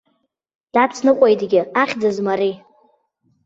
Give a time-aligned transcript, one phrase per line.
[0.73, 2.53] Дацныҟәеитгьы ахьӡызма ари!